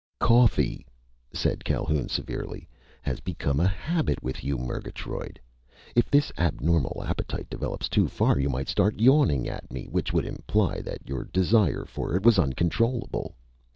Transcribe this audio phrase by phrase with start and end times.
[0.19, 0.83] "Coffee,"
[1.31, 2.67] said Calhoun severely,
[3.03, 5.39] "has become a habit with you, Murgatroyd!
[5.95, 10.25] If this abnormal appetite develops too far, you might start yawning at me, which would
[10.25, 13.35] imply that your desire for it was uncontrollable.